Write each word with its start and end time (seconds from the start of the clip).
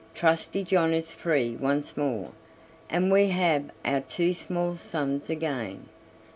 Trusty 0.15 0.63
John 0.63 0.95
is 0.95 1.11
free 1.11 1.55
once 1.57 1.95
more, 1.95 2.31
and 2.89 3.11
we 3.11 3.27
have 3.27 3.69
our 3.85 4.01
two 4.01 4.33
small 4.33 4.75
sons 4.75 5.29
again." 5.29 5.89